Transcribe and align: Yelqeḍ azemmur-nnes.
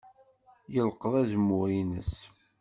Yelqeḍ 0.73 1.13
azemmur-nnes. 1.21 2.13